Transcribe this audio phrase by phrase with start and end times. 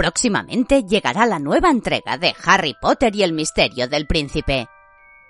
[0.00, 4.66] Próximamente llegará la nueva entrega de Harry Potter y el misterio del príncipe,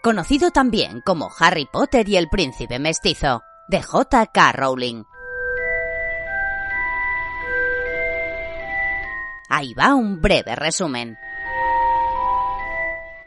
[0.00, 4.52] conocido también como Harry Potter y el príncipe mestizo, de J.K.
[4.52, 5.02] Rowling.
[9.48, 11.18] Ahí va un breve resumen.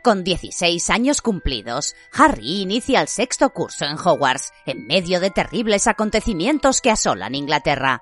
[0.02, 5.88] Con 16 años cumplidos, Harry inicia el sexto curso en Hogwarts, en medio de terribles
[5.88, 8.02] acontecimientos que asolan Inglaterra.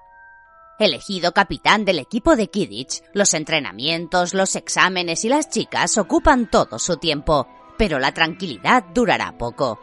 [0.81, 6.79] Elegido capitán del equipo de Kidditch, los entrenamientos, los exámenes y las chicas ocupan todo
[6.79, 9.79] su tiempo, pero la tranquilidad durará poco.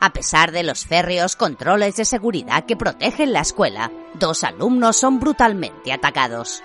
[0.00, 5.20] A pesar de los férreos controles de seguridad que protegen la escuela, dos alumnos son
[5.20, 6.62] brutalmente atacados.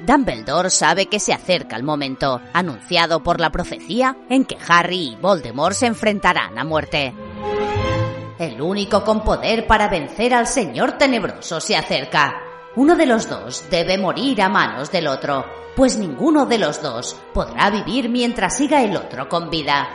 [0.00, 5.16] Dumbledore sabe que se acerca el momento, anunciado por la profecía, en que Harry y
[5.16, 7.14] Voldemort se enfrentarán a muerte.
[8.40, 12.40] El único con poder para vencer al Señor Tenebroso se acerca.
[12.74, 15.44] Uno de los dos debe morir a manos del otro,
[15.76, 19.90] pues ninguno de los dos podrá vivir mientras siga el otro con vida.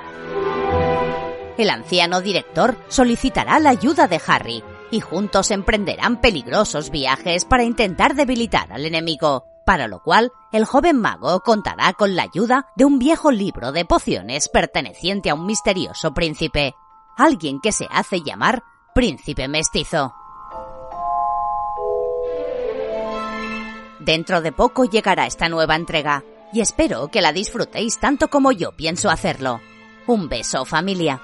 [1.57, 8.13] El anciano director solicitará la ayuda de Harry y juntos emprenderán peligrosos viajes para intentar
[8.13, 12.99] debilitar al enemigo, para lo cual el joven mago contará con la ayuda de un
[12.99, 16.75] viejo libro de pociones perteneciente a un misterioso príncipe,
[17.17, 18.63] alguien que se hace llamar
[18.93, 20.13] príncipe mestizo.
[23.99, 28.71] Dentro de poco llegará esta nueva entrega, y espero que la disfrutéis tanto como yo
[28.71, 29.59] pienso hacerlo.
[30.07, 31.21] Un beso familia.